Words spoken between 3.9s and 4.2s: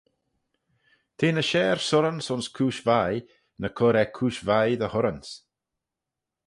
er